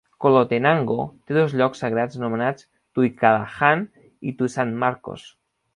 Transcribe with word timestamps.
Colotenango 0.23 0.95
té 1.25 1.37
dos 1.37 1.53
llocs 1.61 1.83
sagrats 1.85 2.19
anomenats 2.21 2.67
Tuikalajan 2.99 3.89
i 4.31 4.39
Tuisanmarcos. 4.41 5.33